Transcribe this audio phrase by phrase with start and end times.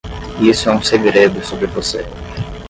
[0.41, 2.03] Isso é um segredo sobre você.